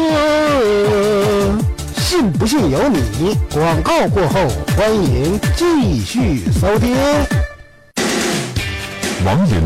[1.98, 3.38] 信不信由你。
[3.54, 6.96] 广告过后，欢迎继续收听。
[9.26, 9.62] 王寅，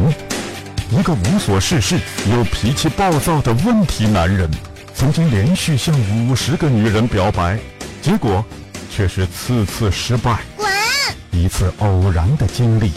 [0.89, 1.99] 一个无所事事
[2.31, 4.49] 又脾气暴躁的问题男人，
[4.95, 5.95] 曾经连续向
[6.27, 7.59] 五十个女人表白，
[8.01, 8.43] 结果
[8.99, 10.41] 却是次次失败。
[10.57, 10.67] 滚！
[11.31, 12.91] 一次偶然的经历，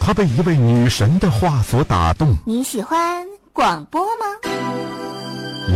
[0.00, 2.36] 他被一位女神的话所打动。
[2.44, 4.50] 你喜欢广播吗？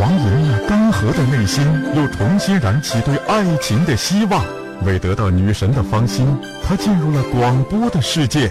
[0.01, 4.44] 王莹那干涸的内心又重新燃起对爱情的希望。
[4.85, 6.27] 为得到女神的芳心，
[6.66, 8.51] 他进入了广播的世界。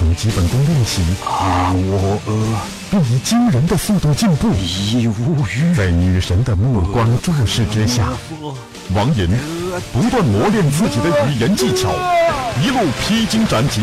[0.00, 2.32] 从基本功练习啊，我呃，
[2.90, 4.48] 并以惊人的速度进步。
[5.76, 8.08] 在女神的目光注视之下，
[8.94, 9.28] 王寅
[9.92, 11.90] 不断磨练自己的语言技巧，
[12.64, 13.82] 一路披荆斩棘，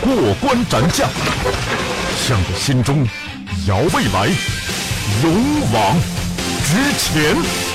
[0.00, 1.06] 过关斩将，
[2.26, 3.06] 向着心中
[3.66, 4.26] 遥未来，
[5.22, 5.34] 勇
[5.70, 5.96] 往
[6.64, 7.67] 直前。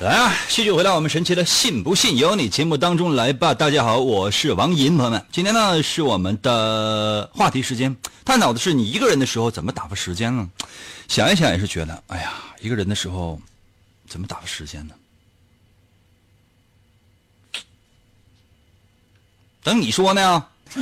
[0.00, 0.32] 来啊！
[0.48, 3.52] 继续回到我们神奇的“信不信由你”节目当中来吧。
[3.52, 10.48] 大家好，我是王银，朋友们，今天呢是我们的话题时间，探讨的是你一个人的时候怎么打发时间呢？
[11.08, 13.40] 想一想也是觉得，哎呀，一个人的时候
[14.06, 14.94] 怎么打发时间呢？
[19.64, 20.44] 等你说呢？
[20.70, 20.80] 可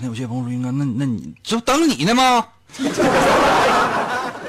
[0.00, 2.44] 能有些朋友说：“应该那那你就等你呢吗？”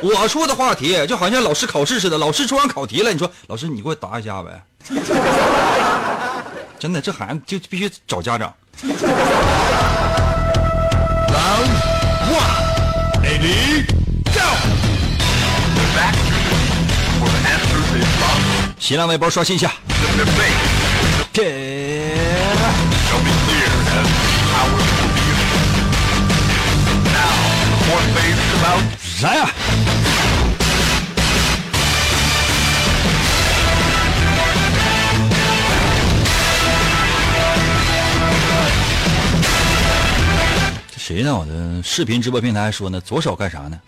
[0.02, 4.62] 我说的话题就好像老师考试似的，老师出完考题了，你说老师你给我答一下呗？
[6.78, 8.54] 真的，这孩子就必须找家长。
[18.78, 19.72] 新浪微博刷新一下。
[29.22, 29.50] 来呀！
[40.92, 41.36] 这谁呢？
[41.36, 43.80] 我的视频直播平台说呢，左手干啥呢？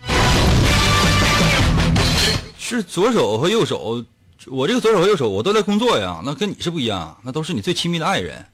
[2.58, 4.04] 是左手和右手，
[4.46, 8.44] 我这个左手和右手我都在工作呀，那跟你是不一样，那都是你最亲密的爱人。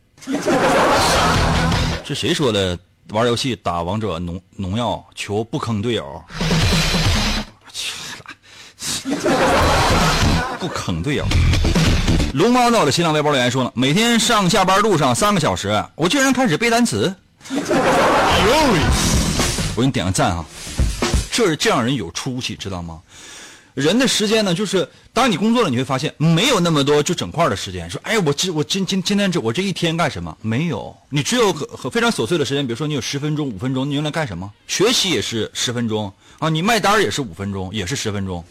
[2.05, 2.79] 是谁说的？
[3.11, 6.25] 玩游戏打王者农农药，求不坑队友。
[10.59, 11.27] 不坑队友。
[12.33, 17.14] 龙猫在我的新浪微博留言说了，每天上下班路上三个小时，我居然开始背单词。
[19.77, 20.45] 我给你点个赞啊！
[21.31, 22.99] 这是这样人有出息，知道吗？
[23.74, 27.90] 人的时间呢，就是当你工作了，你会发现没有那么多就整块的时间。
[27.90, 30.37] 说，哎，我今我今今今天这我这一天干什么？
[30.42, 32.64] 没有，你只有很很非常琐碎的时间。
[32.64, 34.48] 比如说，你有十分钟、五分钟，你用来干什么？
[34.68, 38.44] 学习也是十分钟啊，你卖单也是五分钟，也是十分钟。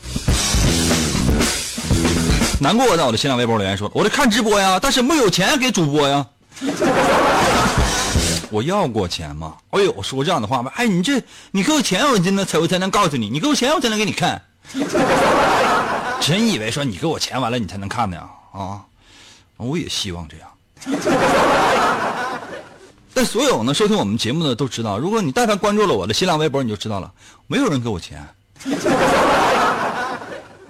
[2.60, 6.26] 难过在我的新浪微博留言说，我在看直播呀，但是没有钱给主播呀。
[8.50, 9.56] 我要过钱吗？
[9.70, 10.70] 哎呦，我说这样的话吗？
[10.76, 14.42] 哎，你这你给我钱，我才能才我才能告诉你，你给我钱，我才能给你看。
[16.22, 18.18] 真以为说你给我钱完了你才能看呢
[18.54, 18.82] 啊？
[19.58, 20.50] 我也希望这样。
[23.14, 27.12] 但所有呢收听我们节目的都知道，如果你但凡关注了我的新浪微博，你就知道了，
[27.48, 28.26] 没有人给我钱。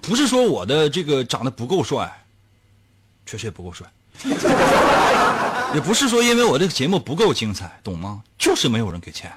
[0.01, 2.11] 不是说我的这个长得不够帅，
[3.25, 3.87] 确实也不够帅。
[5.73, 8.21] 也不是说因为我这个节目不够精彩，懂吗？
[8.37, 9.31] 就是没有人给钱。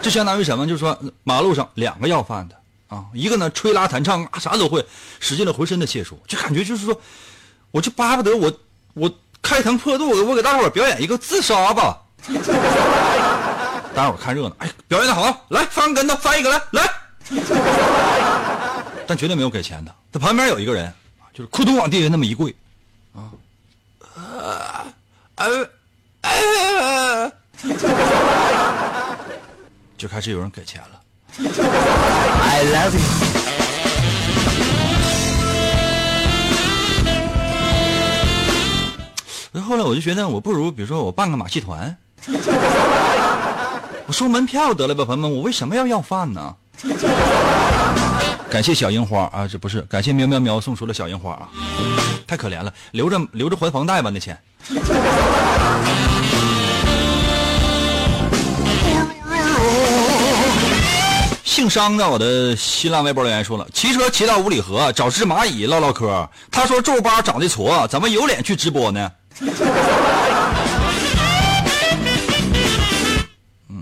[0.00, 0.66] 这相当于什么？
[0.66, 2.54] 就是说马路上两个要饭的
[2.88, 4.84] 啊，一个呢吹拉弹唱啊啥都会，
[5.20, 7.00] 使尽了浑身的解数，就感觉就是说，
[7.70, 8.52] 我就巴不得我
[8.94, 11.98] 我开膛破肚，我给大伙表演一个自杀吧。
[13.94, 16.88] 大伙看热闹，哎，表演的好，来翻跟头，翻一个来来。
[19.06, 19.94] 但绝对没有给钱的。
[20.12, 20.92] 他旁边有一个人，
[21.34, 22.54] 就是扑通往地下那么一跪，
[23.14, 23.30] 啊，
[25.36, 25.68] 呃，
[26.22, 27.32] 呃，
[29.98, 31.00] 就开始有人给钱了。
[31.42, 33.00] I love you。
[39.60, 41.94] 后来我就觉得，我不如比如说我办个马戏团，
[44.06, 46.54] 我收门票得了吧，朋友们，我为什么要要饭呢？
[48.48, 51.50] 感谢小樱花啊，这不是感谢喵喵喵送出了小樱花啊，
[52.26, 54.38] 太可怜了，留着留着还房贷吧那钱。
[61.58, 69.10] 姓商的，我的新浪微博留言说了，骑车骑到五里河找只蚂蚁唠唠嗑，他说皱巴长得矬，怎么有脸去直播呢？
[73.68, 73.76] 嗯，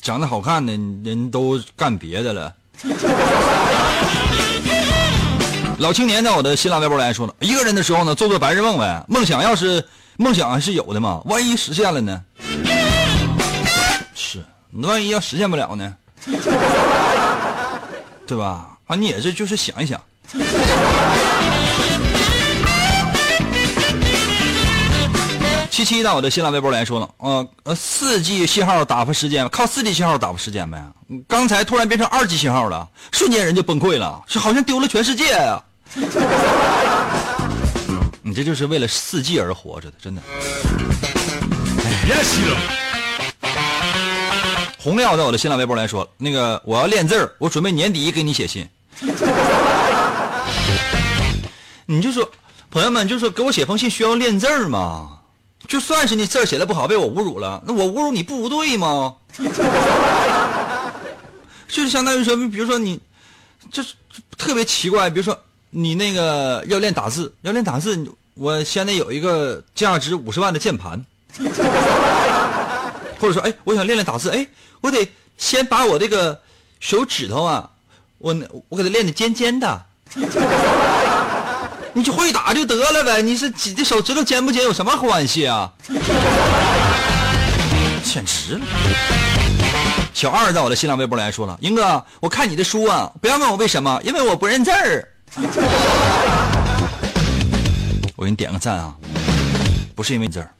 [0.00, 2.54] 长得好看的人都干别的了。
[5.76, 9.04] 老青年在我的新浪微博留言说了，一个人的时候呢，做做白日梦呗。
[9.06, 9.84] 梦想要是
[10.16, 12.22] 梦想还是有的嘛，万一实现了呢？
[14.14, 15.94] 是，万一要实现不了呢？
[18.26, 18.66] 对吧？
[18.86, 20.00] 啊，你也是，就是想一想。
[25.70, 30.80] 七七到我的新浪微博来说了，呃呃，四 G 信号打发时间，靠四 G 信号打发时间呗。
[31.26, 35.60] 刚才突然变成二 G 信号了，瞬间人就崩溃了，是好像丢了全世界呀。
[38.22, 40.22] 你这就是为了四 G 而活着的，真的。
[44.84, 45.16] 洪亮。
[45.16, 48.68] 在我的新浪微博来说，那个我要练字儿，我准备年底给你写信。
[51.86, 52.30] 你就说，
[52.70, 55.20] 朋友们，就说给我写封信需要练字儿吗？
[55.66, 59.14] 就算是你字写的不好，被我侮辱了，那我侮辱你不对吗？
[61.66, 63.00] 就是相当于说，比如说你，
[63.72, 63.94] 就是
[64.36, 65.38] 特别奇怪，比如说
[65.70, 71.02] 你那个要练打字，要练打字，我现在有一个价值五十万的键盘，
[73.24, 74.46] 或者说，哎，我想练练打字，哎，
[74.82, 76.38] 我得先把我这个
[76.78, 77.70] 手指头啊，
[78.18, 78.36] 我
[78.68, 79.82] 我给它练的尖尖的。
[81.94, 85.72] 你就会打就得了呗，你是几的手指头尖不尖有什么关系啊？
[88.04, 88.66] 简直了！
[90.12, 95.08] 小二在我的新浪微博来说了，英哥，我看你的书啊，不要问我为什么，因为我不认字儿。
[98.16, 98.94] 我给你点个赞啊，
[99.94, 100.50] 不是因为你字儿，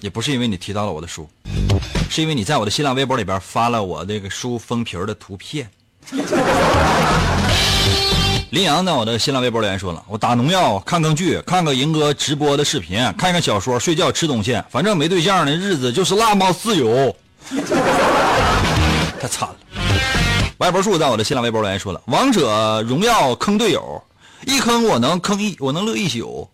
[0.00, 1.28] 也不是因为你提到了我的书，
[2.10, 5.70] 是因为你在我的新浪微博里边发了我那个书封皮的图片。
[8.50, 17.14] 林阳在我的新浪微博留言说了：“我打农药，看看剧，看看银哥直播的视频，看看小说，睡觉，吃东西，反正没对象的日子就是那么自由。
[19.20, 19.56] 太惨了。”
[20.58, 24.02] 歪脖树在我的新浪微博留言说了：“王者荣耀坑队友，
[24.46, 26.48] 一坑我能坑一，我能乐一宿。”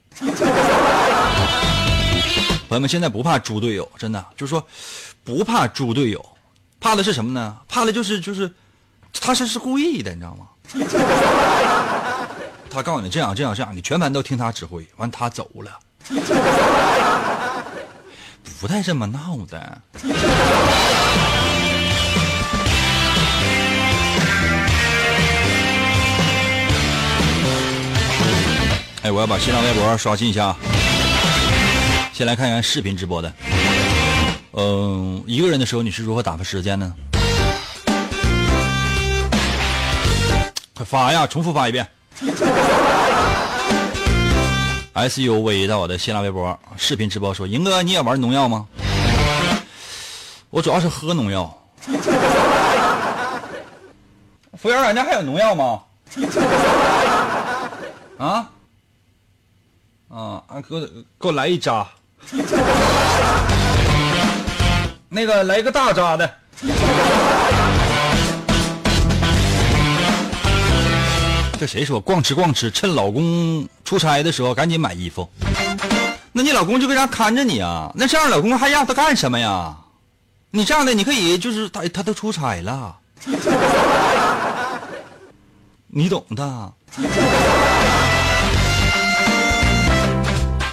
[2.68, 4.66] 朋友们，现在不怕猪队友，真的就是说，
[5.24, 6.22] 不怕猪队友，
[6.78, 7.56] 怕的是什么呢？
[7.66, 8.52] 怕的就是就是，
[9.18, 10.46] 他是是故意的，你知道吗？
[12.68, 15.78] 他告诉你这样这样这样，你全盘都听他指挥，完他走了，
[18.60, 19.80] 不带这么闹的。
[29.02, 30.54] 哎，我要把新浪微博刷新一下。
[32.12, 33.32] 先来看看视频直播的。
[34.56, 36.94] 嗯、一个人的时候你是如何打发时间呢？
[40.74, 41.26] 快发呀！
[41.26, 41.84] 重复发一遍。
[44.94, 48.66] SUV 在我的新浪微博视频直播说：“赢哥，你也玩农药吗？”
[50.50, 51.52] 我主要是喝农药。
[54.56, 55.80] 服务员，俺家还有农药吗？
[58.18, 58.48] 啊？
[60.08, 60.62] 啊啊！
[60.68, 60.80] 给我
[61.18, 61.88] 给我来一扎，
[65.14, 66.28] 那个来个大扎的。
[71.56, 72.68] 这谁说逛吃逛吃？
[72.68, 75.30] 趁老公出差的时候赶紧买衣服。
[76.32, 77.92] 那你老公就为啥看着你啊？
[77.94, 79.76] 那这样老公还让他干什么呀？
[80.50, 82.96] 你这样的你可以就是他他都出差了，
[85.86, 86.72] 你懂的。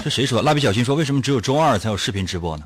[0.04, 0.42] 这谁说？
[0.42, 2.64] 蜡笔小新说为什么只有周二才有视频直播呢？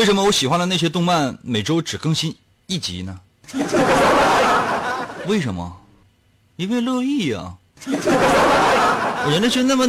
[0.00, 2.34] 为什么我喜欢的那些动漫每周只更新
[2.66, 3.20] 一集呢？
[5.28, 5.76] 为什么？
[6.56, 7.52] 因为乐意呀、
[9.28, 9.86] 人家就那么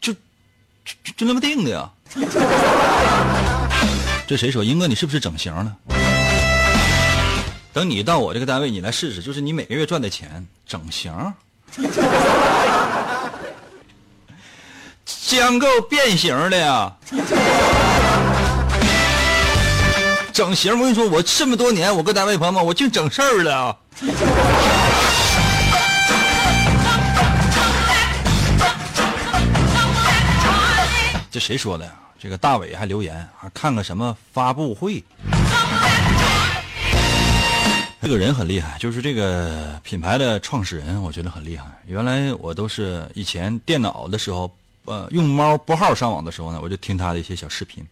[0.00, 0.18] 就就
[1.04, 1.88] 就就那么定的呀。
[4.26, 4.64] 这谁说？
[4.64, 5.76] 英哥，你是不是整形了？
[7.72, 11.14] 等你到我这个单位，你来试试，就是你每个月赚的钱，整形，
[15.06, 16.92] 将够变形的呀。
[20.36, 23.74] 整形，我跟你说，我这么多年，我跟单位朋友们，我净整事儿了。
[31.30, 31.92] 这谁说的呀？
[32.20, 35.02] 这个大伟还留言啊，看个什么发布会？
[38.02, 41.64] 这个人很厉害，就是这个品牌的创始人，我觉得很厉害。
[41.86, 47.82] 原来我都是以前电脑的时候，呃，用猫拨号上网的时候呢，我就听他的一些小视频，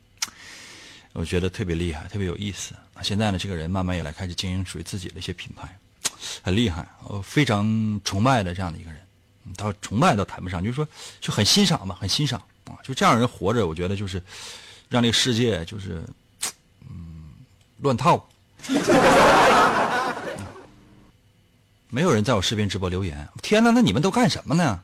[1.15, 2.75] 我觉得特别厉害，特别有意思。
[3.03, 5.79] 现在呢，这个人慢慢也来开始经营属于自己的一些品牌，
[6.43, 9.01] 很厉害，我非常崇拜的这样的一个人。
[9.57, 10.87] 到崇拜倒谈不上，就是说
[11.21, 12.75] 就很欣赏吧，很欣赏啊。
[12.83, 14.21] 就这样人活着，我觉得就是
[14.89, 16.03] 让这个世界就是
[16.91, 17.25] 嗯
[17.81, 18.29] 乱套。
[21.91, 24.81] 没有人在我视频直播留言，天哪，那你们都干什么呢？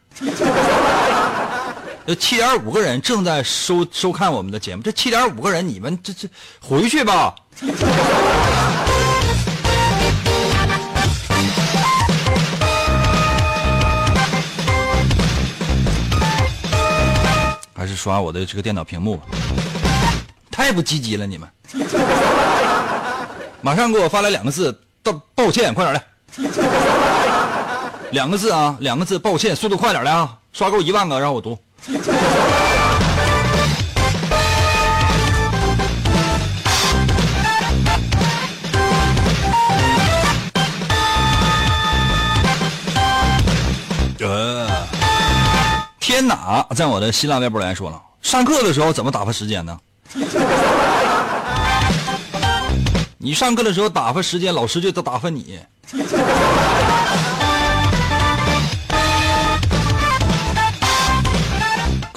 [2.11, 6.28] 有七点五个人正在收收看我们的节目，这七点五个人，你们这这
[6.61, 7.32] 回去吧。
[17.76, 19.26] 还是刷我的这个电脑屏幕吧，
[20.50, 21.48] 太不积极了你们。
[23.61, 26.02] 马上给我发来两个字，道抱歉，快点来。
[28.11, 30.36] 两个字啊，两个字，抱歉，速度快点来啊！
[30.52, 31.56] 刷够一万个让我读。
[44.22, 44.68] 呃，
[45.98, 49.78] 天哪，在我的新浪微博来说了，上课的时候怎么打发时间呢？
[53.16, 55.58] 你上课的时候打发时间，老师就得打发你。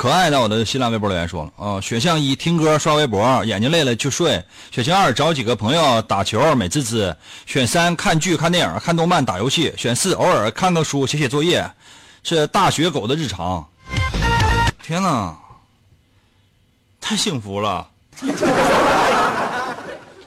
[0.03, 4.37] 可爱在我的新浪微博留言说了啊、选项一听歌刷微博，眼睛累了就睡；
[4.69, 11.71] 选项二找几个朋友打球美滋滋；选三看剧看电影看动漫打游戏；选四偶尔看个书写写作业，
[12.21, 13.65] 是大学狗的日常。
[14.83, 15.37] 天哪，
[16.99, 17.87] 太幸福了！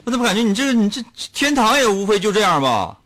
[0.05, 1.05] 我怎么感觉你这个你这
[1.35, 2.97] 天堂也无非就这样吧？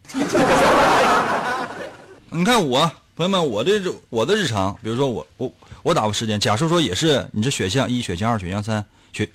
[2.30, 3.74] 你看我朋友们，我的
[4.08, 5.52] 我的日常，比如说我我
[5.84, 9.28] 我打发时间，假设说也是你这选项一、选项二、选项三，选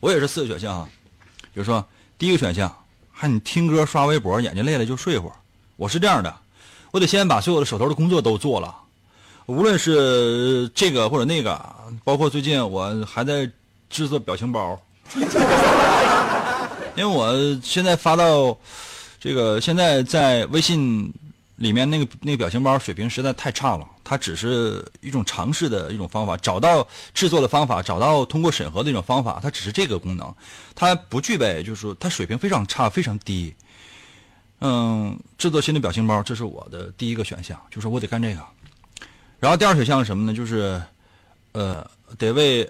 [0.00, 0.88] 我也是四个选项啊。
[1.52, 1.84] 比如说
[2.18, 2.74] 第一个选项，
[3.12, 5.34] 喊你听歌刷微博，眼睛累了就睡会儿。
[5.76, 6.34] 我是这样的，
[6.90, 8.74] 我得先把所有的手头的工作都做了，
[9.46, 11.60] 无论是这个或者那个，
[12.04, 13.50] 包括最近我还在
[13.90, 14.80] 制作表情包。
[16.96, 17.32] 因为我
[17.62, 18.56] 现在发到
[19.20, 21.12] 这个现在在微信
[21.58, 30.34] 里面那个那个表情包水平实在太差了，它只是一种尝试的一种方法，找到制作的方法，找到通过审核的一种方法，它只是这个功能，
[30.74, 33.54] 它不具备，就是说它水平非常差，非常低。
[34.60, 38.42] 嗯，制作新的表情包，这是我的第一个选项，就是我得干这个。
[39.40, 40.36] 然后第二选项是什么呢？
[40.36, 40.82] 就是，
[41.52, 42.68] 呃，得为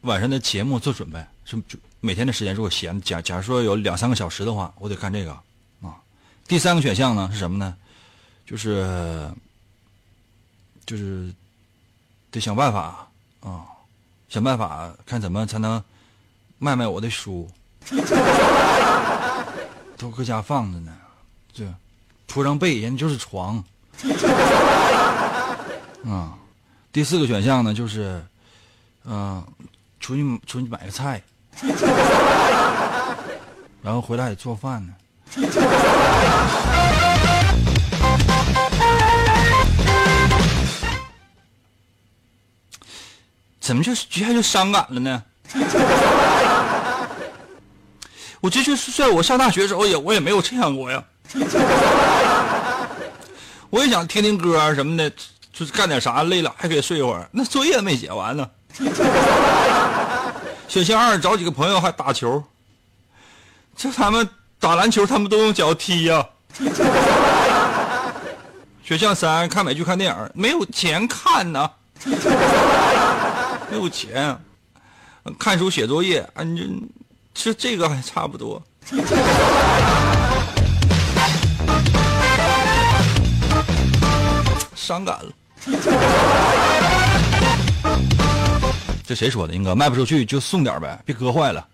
[0.00, 5.32] 晚上的节目做准备，就就每天的时间，如果闲，假假如说有两三个小时的话，我得干这个
[5.80, 5.94] 啊。
[6.48, 7.76] 第三个选项呢是什么呢？
[8.52, 9.30] 就是
[10.84, 11.32] 就是
[12.30, 13.08] 得想办法
[13.40, 13.64] 啊，
[14.28, 15.82] 想办法看怎么才能
[16.58, 17.50] 卖卖我的书，
[19.96, 20.94] 都搁家放着呢，
[21.50, 21.64] 这
[22.26, 23.64] 铺上被，人就是床。
[26.04, 26.36] 啊，
[26.92, 28.22] 第四个选项呢，就是，
[29.04, 29.42] 嗯、
[29.98, 31.22] 出去出去买个菜，
[33.80, 34.92] 然后回来得做饭呢。
[43.62, 45.22] 怎么就一下就伤感了呢？
[48.40, 51.00] 我这就是在我上大学的时候也我也没有这样过呀。
[53.70, 55.08] 我也想听听歌啊什么的，
[55.52, 57.28] 就是干点啥累了还可以睡一会儿。
[57.30, 58.50] 那作业没写完呢。
[60.66, 62.42] 选项二找几个朋友还打球，
[63.76, 66.26] 这他们打篮球他们都用脚踢呀、
[68.82, 71.70] 选项三看美剧看电影，没有钱看呢，
[73.72, 74.38] 没有钱。
[75.38, 76.86] 看书写作业啊，你
[77.32, 78.62] 这这这个还差不多。
[84.76, 85.32] 伤感了。
[89.06, 89.54] 这谁说的？
[89.54, 91.66] 英哥卖不出去就送点呗，别割坏了。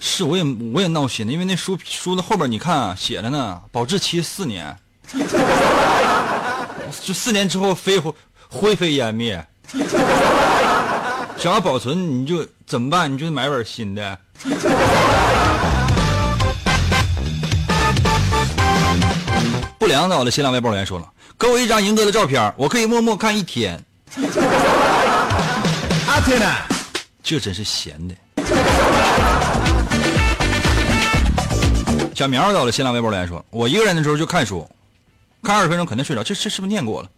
[0.00, 0.42] 是，我也
[0.74, 4.76] 我也闹心，因为那书书的后边你看啊，写着呢，保质期四年，
[7.04, 8.12] 就四年之后飞灰
[8.48, 9.46] 灰飞烟灭。
[11.38, 13.12] 想要保存，你就怎么办？
[13.12, 14.18] 你就得买本新的。
[19.78, 21.06] 不良在我的新浪微博留言说了，
[21.38, 23.82] 给我一张银哥的照片，我可以默默看一天。
[26.06, 26.56] 阿 天呐，
[27.22, 28.14] 这真是闲的。
[32.14, 34.68] 小苗在我的新浪微博留言说，我一个人的时候就看书，
[35.42, 36.22] 看二十分钟肯定睡着。
[36.22, 37.08] 这这是不是念过了？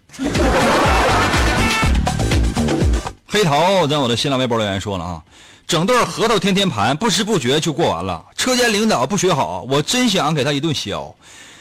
[3.32, 5.22] 黑桃在我的新浪微博留言说了啊，
[5.66, 8.22] 整顿核桃天天盘，不知不觉就过完了。
[8.36, 11.16] 车间领导不学好，我真想给他一顿削。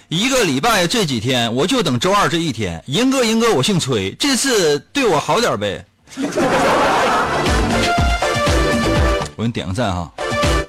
[0.10, 2.84] 一个礼拜这几天，我就等周二这一天。
[2.88, 5.86] 银哥，银哥，我姓崔，这次对我好点呗。
[9.38, 10.12] 我给你点个赞哈，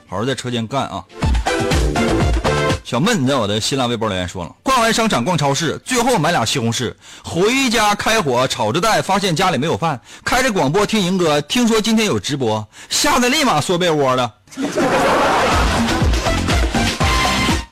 [0.09, 1.05] 好好在车间干啊。
[2.85, 14.35] 小闷在我的新浪微博留言说了，逛完商场逛超市，最后买俩西红柿，回家开火炒着带，发现家里没有饭，开着广播听银哥，听说今天有直播，吓得立马缩被窝了。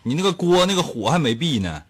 [0.03, 1.83] 你那个锅那个火还没闭呢。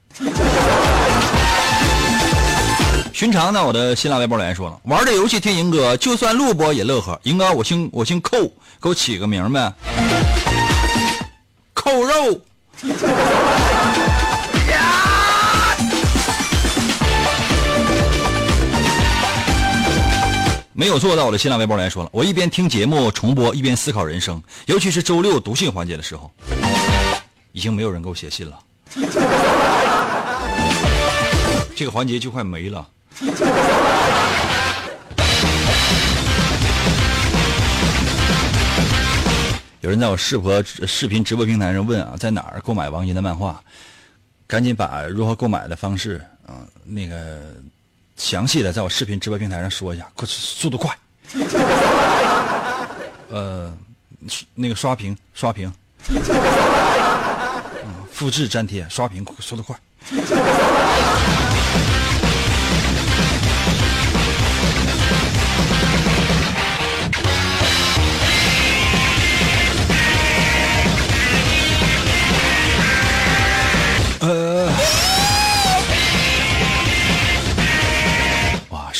[3.12, 7.20] 寻常呢，我的新浪微博留言说了，玩这游戏听银哥，就算录播也乐呵。
[7.24, 8.30] 银哥，我姓我姓寇，
[8.80, 9.72] 给我起个名呗。
[11.74, 12.40] 扣肉。
[20.72, 26.32] 没有做到，我的新浪微博来说了，我一边听节目重播，一边思考人生，尤其是周六读信环节的时候，
[27.52, 28.58] 已经没有人给我写信了，
[31.76, 32.88] 这个环节就快没了。
[39.80, 43.58] 有人在我视播视频直播平台上问啊，在哪儿购买王银的漫画？
[44.46, 47.54] 赶紧把如何购买的方式啊、那个
[48.16, 50.94] 详细的在我视频直播平台上说一下，快速度快。
[53.30, 53.72] 呃，
[54.54, 55.72] 那个刷屏刷屏，
[58.12, 59.74] 复制粘贴刷屏，速度快。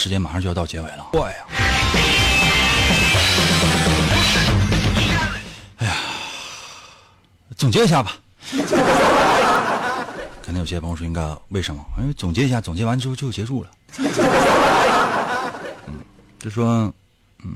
[0.01, 1.37] 时间马上就要到结尾了，快呀！
[5.77, 5.95] 哎呀，
[7.55, 8.17] 总结一下吧。
[10.43, 11.85] 可能有些朋友说应该为什么？
[11.99, 13.71] 因为总结一下，总结完之后就结束了。
[15.87, 16.01] 嗯，
[16.39, 16.91] 就说，
[17.45, 17.53] 嗯，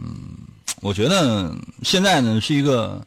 [0.82, 1.50] 我觉得
[1.82, 3.02] 现在呢是一个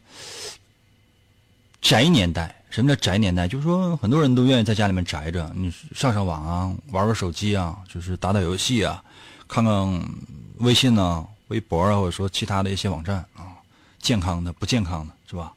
[1.80, 3.48] 宅年代什么叫宅年代？
[3.48, 9.04] 就是说很多人都愿意在家里面宅着，你上上网啊，玩玩手机啊，就是打打游戏啊，
[9.48, 10.10] 看看
[10.58, 13.56] 微信啊、微博啊，或者说其他的一些网站啊，
[14.00, 15.54] 健康的、不健康的，是吧？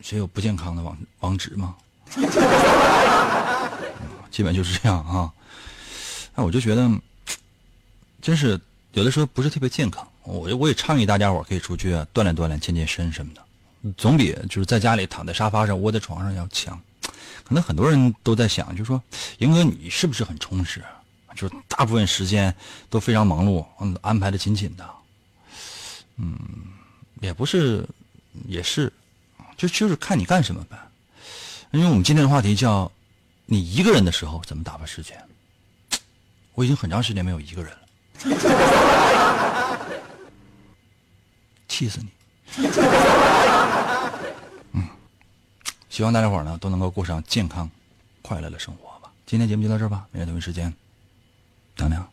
[0.00, 1.76] 谁有不健康的网网址吗？
[4.30, 5.30] 基本就是这样啊。
[6.34, 6.90] 那我就觉得，
[8.22, 8.58] 真是
[8.92, 10.06] 有的时候不是特别健康。
[10.22, 13.42] 我我也倡议大家伙可以出去锻炼锻炼、健健身什么的，
[13.96, 16.80] 总比就是在家里躺在沙发上、窝在床上要强。
[17.44, 19.02] 可能很多人都在想，就说
[19.38, 20.80] 英哥你是不是很充实？
[20.80, 20.99] 啊
[21.34, 22.54] 就是大部分时间
[22.88, 24.88] 都非常忙碌，嗯，安排的紧紧的。
[26.16, 26.38] 嗯，
[27.20, 27.88] 也不是，
[28.46, 28.92] 也是。
[29.56, 30.78] 就就是看你干什么呗，
[31.70, 32.90] 因为我们今天的话题叫
[33.44, 35.22] “你一个人的时候怎么打发时间”。
[36.54, 37.78] 我已经很长时间没有一个人了，
[41.68, 42.08] 气死你！
[44.72, 44.88] 嗯，
[45.88, 47.70] 希望大家伙呢都能够过上健康、
[48.22, 49.10] 快乐的生活吧。
[49.26, 50.74] 今天节目就到这儿吧，明天同一时间，
[51.76, 52.06] 等等。